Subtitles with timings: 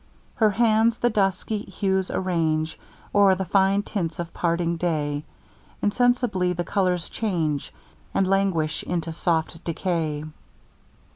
[0.33, 2.79] Her hands, the dusky hues arrange
[3.13, 5.23] O'er the fine tints of parting day;
[5.79, 7.71] Insensibly the colours change,
[8.11, 10.23] And languish into soft decay.